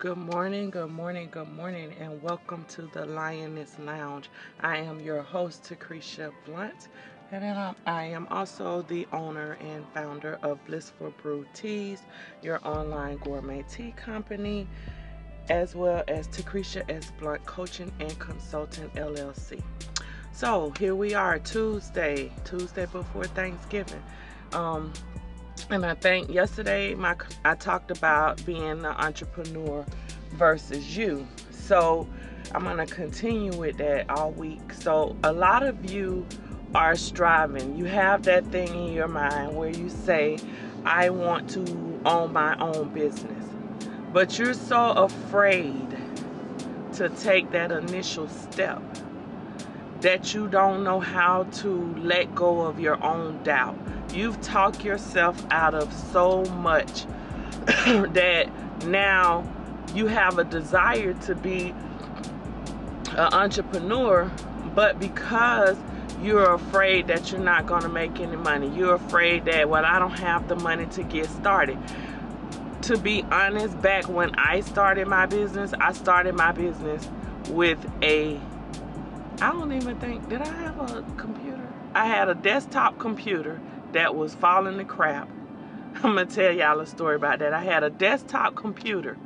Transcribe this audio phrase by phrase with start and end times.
[0.00, 4.30] Good morning, good morning, good morning, and welcome to the Lioness Lounge.
[4.60, 6.88] I am your host, Takresha Blunt,
[7.30, 12.00] and I'm, I am also the owner and founder of Blissful Brew Teas,
[12.40, 14.66] your online gourmet tea company,
[15.50, 17.12] as well as Takresha S.
[17.20, 19.62] Blunt Coaching and Consultant LLC.
[20.32, 24.02] So here we are, Tuesday, Tuesday before Thanksgiving.
[24.54, 24.94] Um,
[25.72, 29.86] and I think yesterday my I talked about being an entrepreneur
[30.32, 31.26] versus you.
[31.50, 32.08] So
[32.52, 34.72] I'm gonna continue with that all week.
[34.72, 36.26] So a lot of you
[36.74, 37.76] are striving.
[37.76, 40.38] You have that thing in your mind where you say,
[40.84, 43.44] I want to own my own business.
[44.12, 45.86] But you're so afraid
[46.94, 48.82] to take that initial step
[50.00, 53.76] that you don't know how to let go of your own doubt.
[54.14, 57.04] You've talked yourself out of so much
[57.66, 58.50] that
[58.86, 59.46] now
[59.94, 61.74] you have a desire to be
[63.10, 64.30] an entrepreneur,
[64.74, 65.76] but because
[66.22, 69.98] you're afraid that you're not going to make any money, you're afraid that, well, I
[69.98, 71.78] don't have the money to get started.
[72.82, 77.08] To be honest, back when I started my business, I started my business
[77.50, 78.40] with a
[79.40, 81.66] I don't even think, did I have a computer?
[81.94, 83.60] I had a desktop computer
[83.92, 85.30] that was falling to crap.
[86.02, 87.54] I'm to tell y'all a story about that.
[87.54, 89.16] I had a desktop computer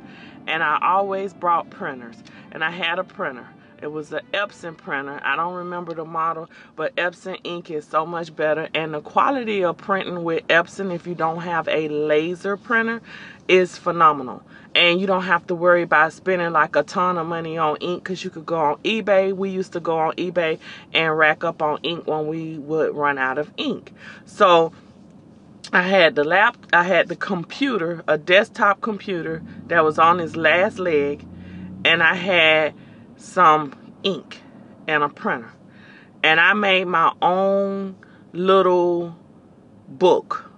[0.47, 2.15] and I always brought printers.
[2.51, 3.47] And I had a printer.
[3.81, 5.19] It was an Epson printer.
[5.23, 8.69] I don't remember the model, but Epson ink is so much better.
[8.73, 13.01] And the quality of printing with Epson, if you don't have a laser printer,
[13.47, 14.43] is phenomenal.
[14.73, 18.03] And you don't have to worry about spending like a ton of money on ink
[18.03, 19.33] because you could go on ebay.
[19.33, 20.59] We used to go on ebay
[20.93, 23.93] and rack up on ink when we would run out of ink.
[24.25, 24.73] So
[25.73, 30.35] i had the lap i had the computer a desktop computer that was on its
[30.35, 31.25] last leg
[31.83, 32.71] and i had
[33.17, 34.41] some ink
[34.87, 35.51] and a printer.
[36.23, 37.95] And i made my own
[38.33, 39.15] little
[39.87, 40.51] book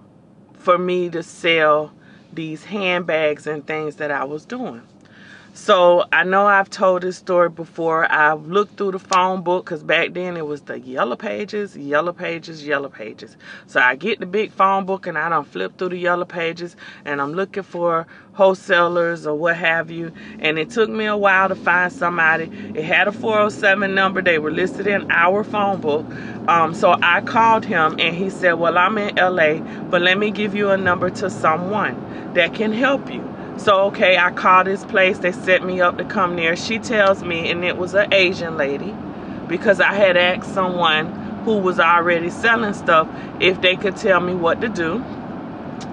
[0.54, 1.92] for me to sell
[2.38, 4.87] these handbags and things that I was doing.
[5.58, 8.10] So I know I've told this story before.
[8.10, 12.12] I've looked through the phone book because back then it was the yellow pages, yellow
[12.12, 13.36] pages, yellow pages.
[13.66, 16.76] So I get the big phone book and I don't flip through the yellow pages
[17.04, 20.12] and I'm looking for wholesalers or what have you.
[20.38, 22.44] And it took me a while to find somebody.
[22.74, 24.22] It had a 407 number.
[24.22, 26.06] They were listed in our phone book.
[26.48, 29.58] Um, so I called him and he said, well, I'm in LA,
[29.90, 33.27] but let me give you a number to someone that can help you.
[33.58, 35.18] So, okay, I called this place.
[35.18, 36.54] They set me up to come there.
[36.54, 38.94] She tells me, and it was an Asian lady,
[39.48, 41.12] because I had asked someone
[41.44, 43.08] who was already selling stuff
[43.40, 45.02] if they could tell me what to do.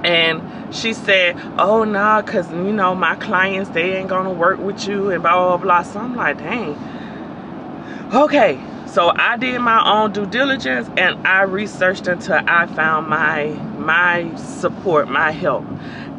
[0.03, 4.59] And she said, oh, nah, because, you know, my clients, they ain't going to work
[4.59, 5.81] with you and blah, blah, blah.
[5.81, 6.77] So I'm like, dang.
[8.13, 13.47] Okay, so I did my own due diligence and I researched until I found my
[13.77, 15.65] my support, my help.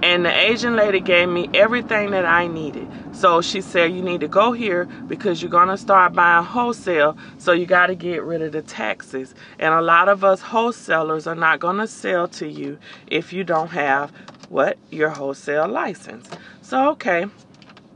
[0.02, 2.86] And the Asian lady gave me everything that I needed.
[3.12, 7.16] So she said, you need to go here because you're going to start buying wholesale.
[7.38, 9.34] So you got to get rid of the taxes.
[9.58, 13.42] And a lot of us wholesalers are not going to sell to you if you
[13.42, 14.12] don't have
[14.48, 14.78] what?
[14.90, 16.28] Your wholesale license.
[16.62, 17.26] So, okay,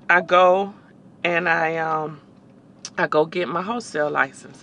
[0.08, 0.74] I go
[1.22, 2.20] and I, um,
[2.98, 4.62] I go get my wholesale license.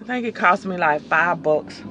[0.00, 1.82] I think it cost me like five bucks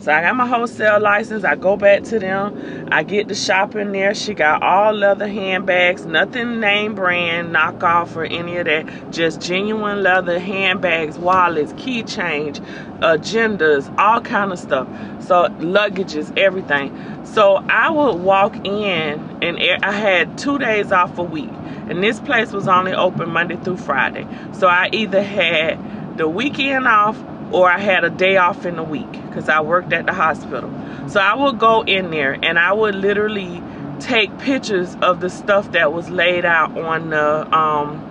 [0.00, 1.44] so I got my wholesale license.
[1.44, 2.88] I go back to them.
[2.90, 4.14] I get the shop in there.
[4.14, 9.10] She got all leather handbags, nothing name brand, knockoff or any of that.
[9.10, 12.64] Just genuine leather handbags, wallets, keychains,
[13.00, 14.88] agendas, all kind of stuff.
[15.22, 16.96] So luggages, everything.
[17.26, 21.50] So I would walk in and I had two days off a week.
[21.90, 24.26] And this place was only open Monday through Friday.
[24.52, 27.22] So I either had the weekend off
[27.52, 30.70] or I had a day off in the week because I worked at the hospital.
[31.08, 33.62] So I would go in there and I would literally
[33.98, 38.06] take pictures of the stuff that was laid out on the um,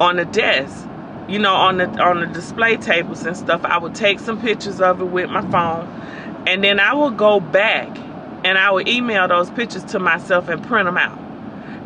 [0.00, 0.86] on the desk,
[1.28, 3.64] you know, on the on the display tables and stuff.
[3.64, 5.86] I would take some pictures of it with my phone,
[6.46, 7.96] and then I would go back
[8.44, 11.18] and I would email those pictures to myself and print them out,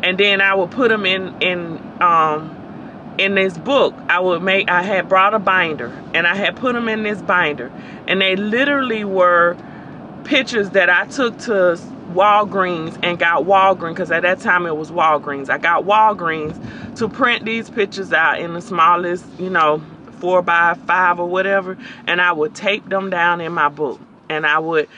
[0.03, 2.60] and then I would put them in in um,
[3.21, 6.73] in this book I would make I had brought a binder and I had put
[6.73, 7.71] them in this binder.
[8.07, 9.55] And they literally were
[10.23, 11.79] pictures that I took to
[12.13, 15.49] Walgreens and got Walgreens because at that time it was Walgreens.
[15.49, 19.83] I got Walgreens to print these pictures out in the smallest you know
[20.19, 21.77] four by five or whatever
[22.07, 24.89] and I would tape them down in my book and I would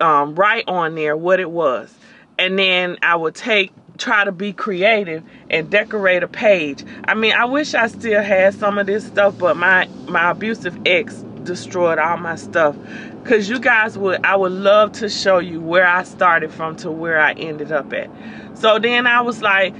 [0.00, 1.94] um, write on there what it was.
[2.36, 6.84] And then I would take try to be creative and decorate a page.
[7.04, 10.78] I mean, I wish I still had some of this stuff, but my my abusive
[10.86, 12.76] ex destroyed all my stuff.
[13.24, 16.90] Cause you guys would, I would love to show you where I started from to
[16.90, 18.08] where I ended up at.
[18.54, 19.74] So then I was like,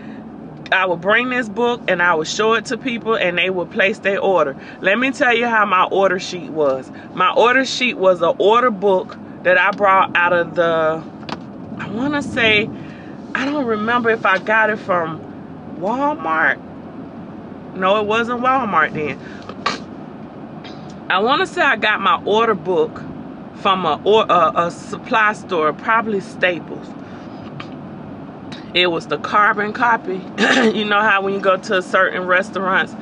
[0.72, 3.70] I would bring this book and I would show it to people and they would
[3.70, 4.56] place their order.
[4.82, 6.90] Let me tell you how my order sheet was.
[7.14, 11.02] My order sheet was an order book that I brought out of the,
[11.78, 12.69] I want to say,
[13.34, 15.30] I don't remember if I got it from
[15.81, 16.59] Walmart.
[17.75, 19.19] No, it wasn't Walmart then.
[21.11, 23.03] I want to say I got my order book
[23.56, 26.87] from a, or, a, a supply store, probably Staples.
[28.75, 30.21] It was the carbon copy.
[30.73, 32.94] you know how when you go to certain restaurants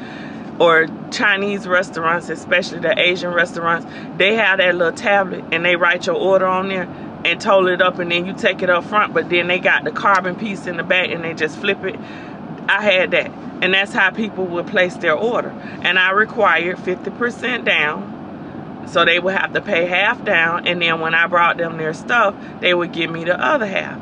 [0.58, 3.86] or Chinese restaurants, especially the Asian restaurants,
[4.16, 6.84] they have that little tablet and they write your order on there
[7.24, 9.84] and total it up and then you take it up front, but then they got
[9.84, 11.98] the carbon piece in the back and they just flip it.
[12.68, 13.30] I had that.
[13.60, 15.50] And that's how people would place their order.
[15.82, 18.16] And I required 50% down.
[18.88, 20.66] So they would have to pay half down.
[20.66, 24.00] And then when I brought them their stuff, they would give me the other half.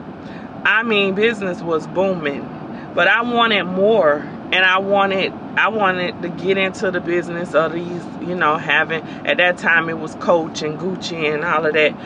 [0.65, 2.93] I mean, business was booming.
[2.95, 4.17] But I wanted more.
[4.19, 9.03] And I wanted I wanted to get into the business of these, you know, having
[9.27, 11.97] at that time it was Coach and Gucci and all of that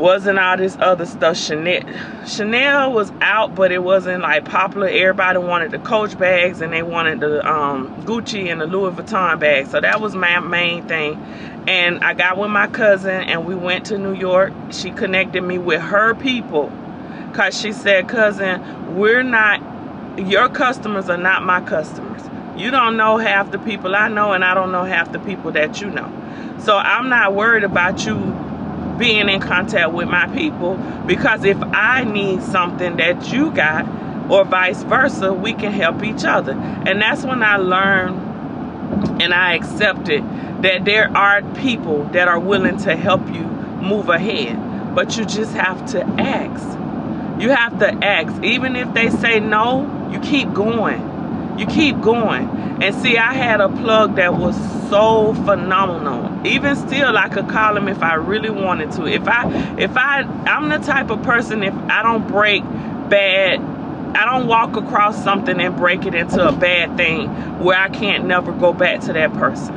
[0.00, 1.36] wasn't all this other stuff.
[1.36, 1.82] Chanel
[2.26, 4.88] chanel was out but it wasn't like popular.
[4.88, 9.38] Everybody wanted the coach bags and they wanted the um, gucci and the louis vuitton
[9.38, 9.70] bags.
[9.70, 11.16] So that was my main thing.
[11.68, 14.52] And i got with my cousin and we went to new york.
[14.70, 16.72] She connected me with her people
[17.28, 19.60] because she said cousin we're not
[20.18, 22.22] your customers are not my customers.
[22.56, 25.52] You don't know half the people i know and i don't know half the people
[25.52, 26.10] that you know.
[26.64, 28.16] So i'm not worried about you
[29.00, 30.76] being in contact with my people
[31.06, 33.88] because if I need something that you got
[34.30, 36.52] or vice versa, we can help each other.
[36.52, 38.30] And that's when I learned
[39.20, 40.22] and I accepted
[40.62, 44.94] that there are people that are willing to help you move ahead.
[44.94, 46.62] But you just have to ask.
[47.40, 48.42] You have to ask.
[48.44, 51.00] Even if they say no, you keep going.
[51.58, 52.48] You keep going.
[52.82, 54.56] And see, I had a plug that was
[54.88, 56.46] so phenomenal.
[56.46, 59.06] Even still, I could call him if I really wanted to.
[59.06, 63.60] If I, if I, I'm the type of person, if I don't break bad,
[64.16, 67.28] I don't walk across something and break it into a bad thing
[67.60, 69.74] where I can't never go back to that person.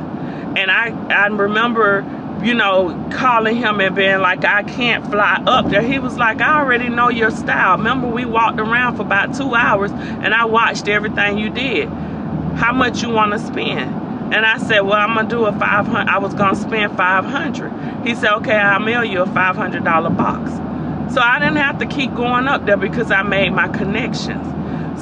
[0.56, 2.02] And I, I remember
[2.44, 5.80] you know, calling him and being like, I can't fly up there.
[5.80, 7.78] He was like, I already know your style.
[7.78, 11.88] Remember, we walked around for about two hours and I watched everything you did.
[11.88, 14.34] How much you want to spend?
[14.34, 16.08] And I said, well, I'm going to do a 500.
[16.08, 18.06] I was going to spend 500.
[18.06, 21.14] He said, okay, I'll mail you a $500 box.
[21.14, 24.46] So I didn't have to keep going up there because I made my connections.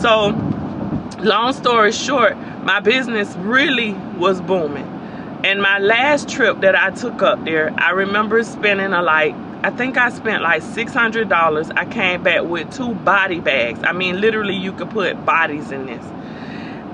[0.00, 0.28] So
[1.18, 4.91] long story short, my business really was booming.
[5.44, 9.34] And my last trip that I took up there, I remember spending a like,
[9.64, 11.72] I think I spent like $600.
[11.76, 13.80] I came back with two body bags.
[13.82, 16.04] I mean, literally you could put bodies in this.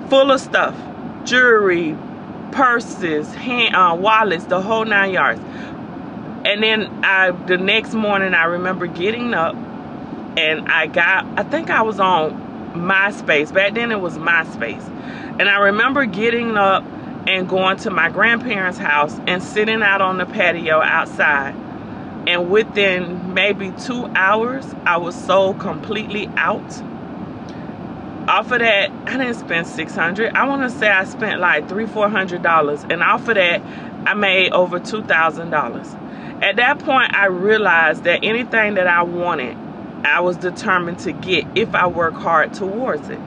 [0.09, 0.75] Full of stuff,
[1.25, 1.95] jewelry,
[2.53, 5.41] purses, hand, uh, wallets, the whole nine yards.
[6.47, 9.55] And then I, the next morning, I remember getting up
[10.39, 12.33] and I got, I think I was on
[12.73, 13.53] MySpace.
[13.53, 14.87] Back then it was MySpace.
[15.39, 16.83] And I remember getting up
[17.29, 21.55] and going to my grandparents' house and sitting out on the patio outside.
[22.27, 26.67] And within maybe two hours, I was so completely out.
[28.29, 31.87] Off of that, I didn't spend 600 I want to say I spent like three,
[31.87, 32.83] four hundred dollars.
[32.89, 33.61] And off of that,
[34.07, 35.95] I made over two thousand dollars.
[36.41, 39.57] At that point, I realized that anything that I wanted,
[40.05, 43.19] I was determined to get if I work hard towards it.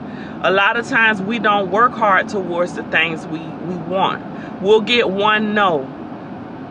[0.42, 4.60] A lot of times we don't work hard towards the things we, we want.
[4.62, 5.82] We'll get one no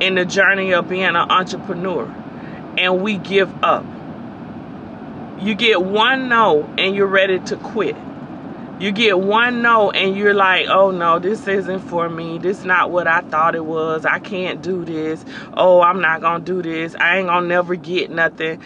[0.01, 2.05] in the journey of being an entrepreneur
[2.77, 3.86] and we give up.
[5.39, 7.96] You get one no and you're ready to quit.
[8.79, 12.39] You get one no and you're like, oh no, this isn't for me.
[12.39, 14.05] This is not what I thought it was.
[14.05, 15.24] I can't do this.
[15.53, 16.96] Oh, I'm not going to do this.
[16.96, 18.60] I ain't going to never get nothing.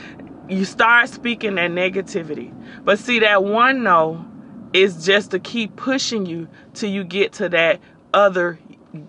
[0.47, 2.53] You start speaking that negativity.
[2.83, 4.25] But see, that one no
[4.73, 7.79] is just to keep pushing you till you get to that
[8.13, 8.59] other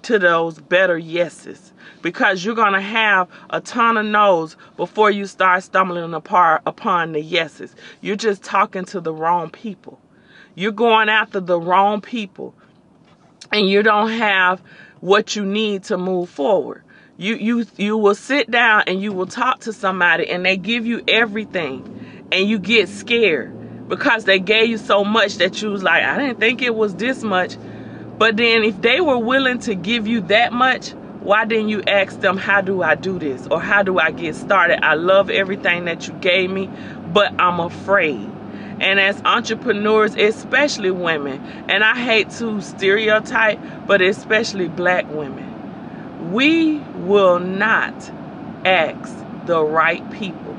[0.02, 5.26] to those better yeses because you're going to have a ton of no's before you
[5.26, 7.74] start stumbling apart upon the yeses.
[8.00, 10.00] You're just talking to the wrong people.
[10.54, 12.54] You're going after the wrong people
[13.52, 14.60] and you don't have
[15.00, 16.82] what you need to move forward.
[17.18, 20.84] You you you will sit down and you will talk to somebody and they give
[20.84, 25.82] you everything and you get scared because they gave you so much that you was
[25.82, 27.56] like, I didn't think it was this much.
[28.18, 32.20] But then if they were willing to give you that much, why didn't you ask
[32.20, 33.46] them, how do I do this?
[33.50, 34.84] Or how do I get started?
[34.84, 36.68] I love everything that you gave me,
[37.14, 38.30] but I'm afraid.
[38.78, 46.78] And as entrepreneurs, especially women, and I hate to stereotype, but especially black women, we
[47.06, 47.94] will not
[48.64, 49.14] ask
[49.46, 50.56] the right people.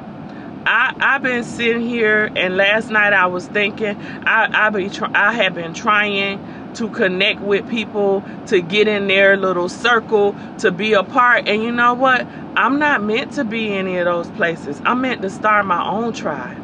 [0.65, 5.33] I, I've been sitting here, and last night I was thinking, I, I, be, I
[5.33, 10.93] have been trying to connect with people, to get in their little circle, to be
[10.93, 11.47] a part.
[11.47, 12.27] And you know what?
[12.55, 14.81] I'm not meant to be any of those places.
[14.85, 16.57] I'm meant to start my own tribe.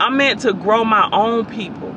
[0.00, 1.94] I'm meant to grow my own people.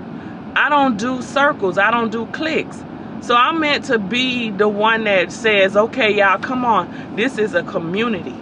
[0.56, 1.78] I don't do circles.
[1.78, 2.84] I don't do cliques.
[3.22, 7.16] So I'm meant to be the one that says, okay, y'all, come on.
[7.16, 8.36] This is a community.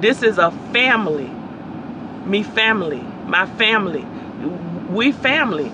[0.00, 1.30] This is a family.
[2.24, 3.02] Me family.
[3.26, 4.04] My family.
[4.90, 5.72] We family.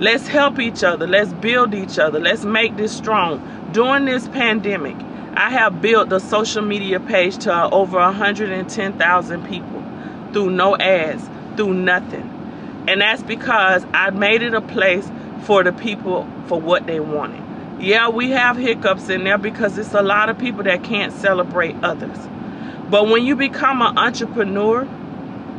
[0.00, 1.08] Let's help each other.
[1.08, 2.20] Let's build each other.
[2.20, 3.42] Let's make this strong.
[3.72, 4.96] During this pandemic,
[5.34, 9.84] I have built the social media page to over 110,000 people
[10.32, 12.22] through no ads, through nothing.
[12.86, 15.10] And that's because I made it a place
[15.42, 17.47] for the people for what they wanted.
[17.80, 21.76] Yeah, we have hiccups in there because it's a lot of people that can't celebrate
[21.82, 22.18] others.
[22.90, 24.88] But when you become an entrepreneur,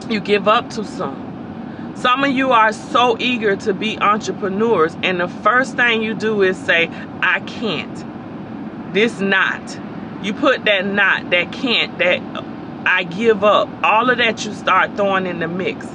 [0.09, 1.93] you give up too soon.
[1.95, 6.41] Some of you are so eager to be entrepreneurs, and the first thing you do
[6.43, 6.89] is say,
[7.21, 8.93] I can't.
[8.93, 9.79] This not.
[10.21, 12.19] You put that not, that can't, that
[12.85, 13.69] I give up.
[13.83, 15.88] All of that you start throwing in the mix.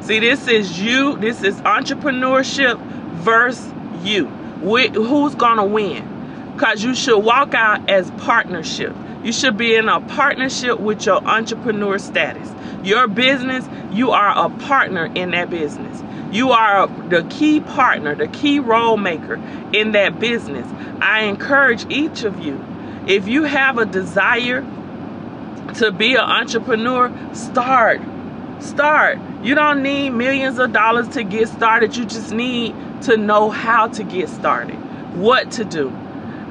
[0.00, 2.80] See, this is you, this is entrepreneurship
[3.16, 4.26] versus you.
[4.60, 6.52] Who's gonna win?
[6.54, 8.94] Because you should walk out as partnership.
[9.22, 12.50] You should be in a partnership with your entrepreneur status.
[12.82, 16.02] Your business, you are a partner in that business.
[16.32, 19.40] You are the key partner, the key role maker
[19.72, 20.66] in that business.
[21.00, 22.62] I encourage each of you,
[23.06, 24.60] if you have a desire
[25.76, 28.00] to be an entrepreneur, start.
[28.60, 29.18] Start.
[29.42, 31.96] You don't need millions of dollars to get started.
[31.96, 34.76] You just need to know how to get started,
[35.16, 35.90] what to do.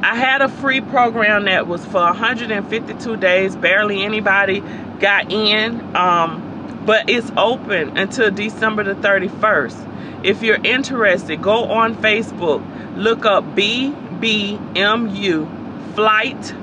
[0.01, 3.55] I had a free program that was for 152 days.
[3.55, 4.61] Barely anybody
[4.99, 5.95] got in.
[5.95, 10.23] Um, but it's open until December the 31st.
[10.23, 12.63] If you're interested, go on Facebook,
[12.95, 15.45] look up BBMU
[15.95, 16.53] Flight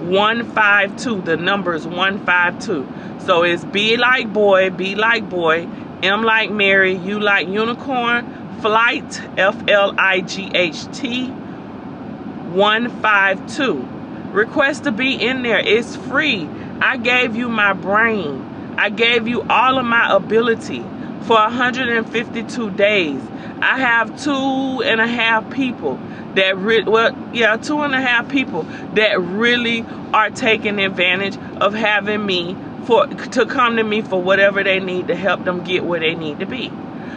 [0.00, 1.22] 152.
[1.22, 2.86] The number is 152.
[3.20, 5.68] So it's B like boy, B like boy,
[6.02, 13.88] M like Mary, U like unicorn, Flight, F L I G H T 152.
[14.32, 15.58] Request to be in there.
[15.58, 16.48] It's free.
[16.80, 18.46] I gave you my brain.
[18.78, 20.80] I gave you all of my ability
[21.22, 23.20] for 152 days.
[23.62, 25.98] I have two and a half people
[26.34, 28.62] that re- well yeah two and a half people
[28.94, 34.62] that really are taking advantage of having me for to come to me for whatever
[34.62, 36.70] they need to help them get where they need to be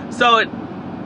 [0.09, 0.43] so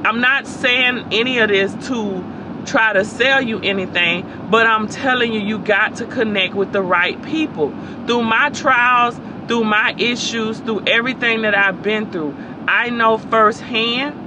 [0.05, 2.23] i'm not saying any of this to
[2.67, 6.81] try to sell you anything, but I'm telling you, you got to connect with the
[6.81, 7.73] right people.
[8.05, 12.35] Through my trials, through my issues, through everything that I've been through,
[12.67, 14.23] I know firsthand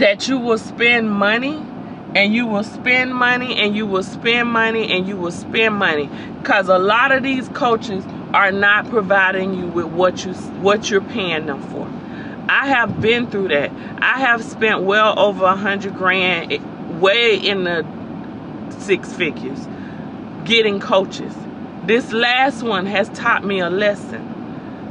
[0.00, 1.62] that you will spend money
[2.14, 6.08] and you will spend money and you will spend money and you will spend money
[6.40, 11.02] because a lot of these coaches are not providing you with what you what you're
[11.02, 11.86] paying them for.
[12.48, 13.70] I have been through that.
[13.98, 16.58] I have spent well over a hundred grand eh,
[16.98, 17.84] way in the
[18.78, 19.66] six figures
[20.44, 21.34] getting coaches.
[21.84, 24.32] This last one has taught me a lesson.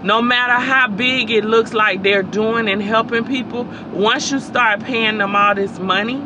[0.03, 4.81] No matter how big it looks like they're doing and helping people, once you start
[4.81, 6.21] paying them all this money,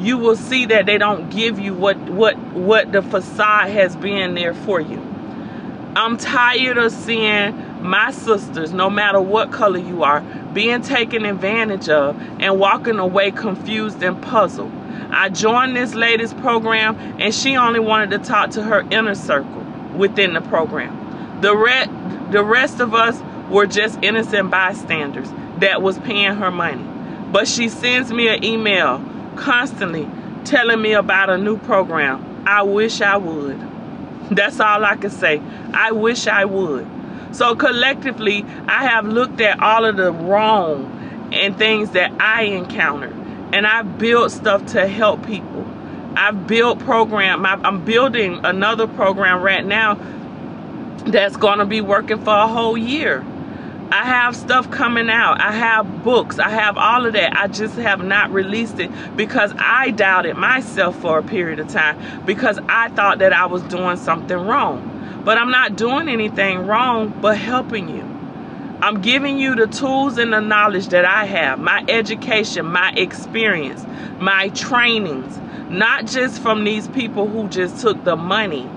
[0.00, 4.34] you will see that they don't give you what what what the facade has been
[4.34, 5.00] there for you.
[5.96, 10.20] I'm tired of seeing my sisters, no matter what color you are,
[10.52, 14.72] being taken advantage of and walking away confused and puzzled.
[15.10, 19.64] I joined this lady's program and she only wanted to talk to her inner circle
[19.94, 21.40] within the program.
[21.40, 21.88] The, re-
[22.30, 25.28] the rest of us were just innocent bystanders
[25.58, 26.84] that was paying her money.
[27.30, 28.98] But she sends me an email
[29.36, 30.08] constantly
[30.44, 32.44] telling me about a new program.
[32.46, 33.60] I wish I would.
[34.30, 35.40] That's all I can say.
[35.72, 36.86] I wish I would.
[37.36, 43.12] So collectively, I have looked at all of the wrong and things that I encountered
[43.52, 45.66] and I've built stuff to help people.
[46.16, 47.44] I've built program.
[47.44, 49.98] I'm building another program right now
[51.06, 53.22] that's going to be working for a whole year.
[53.92, 55.38] I have stuff coming out.
[55.38, 56.38] I have books.
[56.38, 57.36] I have all of that.
[57.36, 62.24] I just have not released it because I doubted myself for a period of time
[62.24, 64.95] because I thought that I was doing something wrong.
[65.26, 68.04] But I'm not doing anything wrong but helping you.
[68.80, 73.84] I'm giving you the tools and the knowledge that I have, my education, my experience,
[74.20, 75.36] my trainings,
[75.68, 78.70] not just from these people who just took the money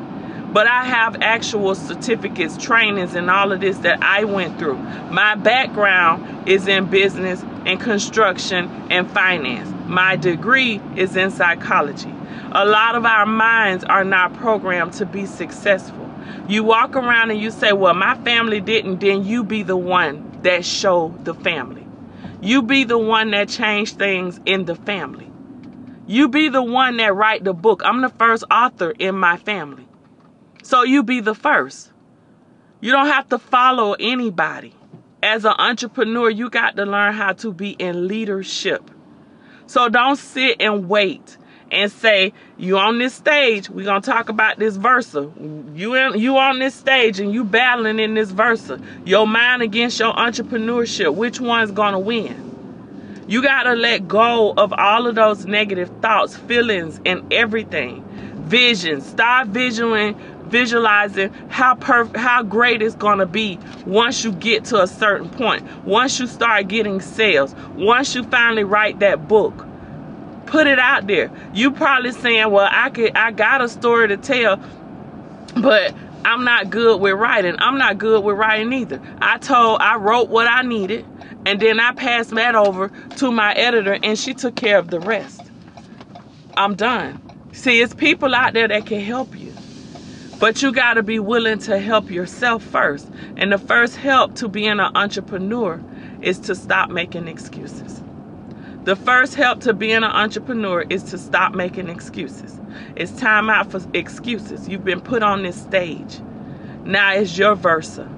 [0.51, 4.77] but I have actual certificates, trainings, and all of this that I went through.
[5.11, 9.71] My background is in business and construction and finance.
[9.87, 12.13] My degree is in psychology.
[12.51, 16.08] A lot of our minds are not programmed to be successful.
[16.47, 20.39] You walk around and you say, Well, my family didn't, then you be the one
[20.43, 21.85] that show the family.
[22.41, 25.29] You be the one that change things in the family.
[26.07, 27.81] You be the one that write the book.
[27.83, 29.87] I'm the first author in my family.
[30.63, 31.91] So you be the first.
[32.81, 34.73] You don't have to follow anybody.
[35.21, 38.89] As an entrepreneur, you got to learn how to be in leadership.
[39.67, 41.37] So don't sit and wait
[41.71, 45.31] and say you on this stage we're gonna talk about this versa.
[45.73, 48.79] You in, you on this stage and you battling in this versa.
[49.05, 52.45] Your mind against your entrepreneurship which one's gonna win?
[53.27, 58.03] You gotta let go of all of those negative thoughts feelings and everything.
[58.47, 64.65] Vision start visioning visualizing how perfect how great it's going to be once you get
[64.65, 65.63] to a certain point.
[65.85, 67.55] Once you start getting sales.
[67.75, 69.65] Once you finally write that book
[70.49, 71.31] put it out there.
[71.53, 74.59] You probably saying well i could i got a story to tell
[75.55, 75.93] but
[76.25, 77.55] i'm not good with writing.
[77.59, 79.01] I'm not good with writing either.
[79.21, 81.05] I told i wrote what i needed
[81.45, 84.99] and then i passed that over to my editor and she took care of the
[84.99, 85.41] rest.
[86.57, 87.21] I'm done.
[87.53, 89.53] See it's people out there that can help you
[90.39, 93.09] but you got to be willing to help yourself first.
[93.35, 95.83] And the first help to being an entrepreneur
[96.21, 97.98] is to stop making excuses.
[98.89, 102.59] The first help to being an entrepreneur is to stop making excuses.
[102.95, 104.67] It's time out for excuses.
[104.67, 106.19] You've been put on this stage.
[106.85, 108.09] Now it's your versa.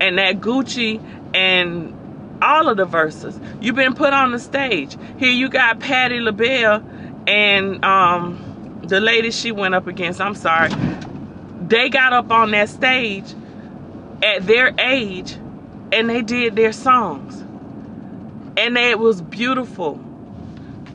[0.00, 0.98] And that Gucci
[1.34, 1.94] and
[2.40, 4.96] all of the Verzuz, you've been put on the stage.
[5.18, 6.82] Here you got Patti LaBelle
[7.26, 10.22] and um, the lady she went up against.
[10.22, 10.70] I'm sorry
[11.68, 13.34] they got up on that stage
[14.22, 15.34] at their age
[15.92, 17.42] and they did their songs.
[18.56, 20.00] And it was beautiful.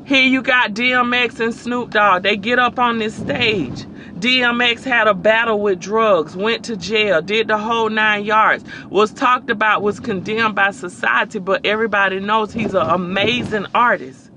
[0.09, 2.23] Here you got DMX and Snoop Dogg.
[2.23, 3.83] They get up on this stage.
[4.17, 9.13] DMX had a battle with drugs, went to jail, did the whole nine yards, was
[9.13, 14.31] talked about, was condemned by society, but everybody knows he's an amazing artist.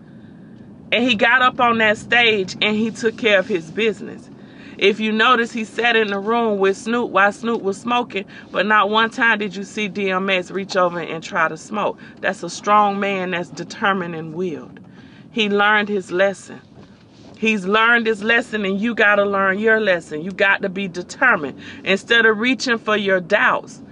[0.93, 4.29] And he got up on that stage and he took care of his business.
[4.77, 8.67] If you notice, he sat in the room with Snoop while Snoop was smoking, but
[8.67, 11.99] not one time did you see DMX reach over and try to smoke.
[12.21, 14.81] That's a strong man that's determined and willed.
[15.33, 16.61] He learned his lesson.
[17.39, 20.23] He's learned his lesson, and you got to learn your lesson.
[20.23, 21.59] You got to be determined.
[21.85, 23.83] Instead of reaching for your doubts,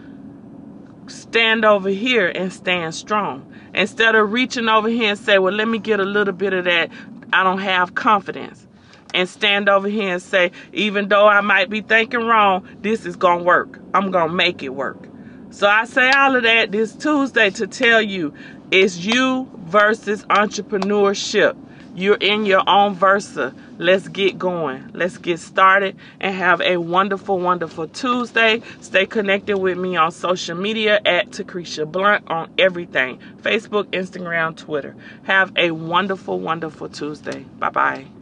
[1.08, 3.52] stand over here and stand strong.
[3.74, 6.66] Instead of reaching over here and say, well, let me get a little bit of
[6.66, 6.90] that,
[7.32, 8.66] I don't have confidence
[9.14, 13.16] and stand over here and say, even though I might be thinking wrong, this is
[13.16, 13.80] going to work.
[13.94, 15.08] I'm going to make it work.
[15.50, 18.32] So I say all of that this Tuesday to tell you
[18.70, 21.56] it's you versus entrepreneurship.
[21.94, 23.52] You're in your own versa.
[23.78, 24.90] Let's get going.
[24.94, 28.62] Let's get started and have a wonderful, wonderful Tuesday.
[28.80, 34.94] Stay connected with me on social media at Takresha Blunt on everything Facebook, Instagram, Twitter.
[35.24, 37.44] Have a wonderful, wonderful Tuesday.
[37.58, 38.19] Bye bye.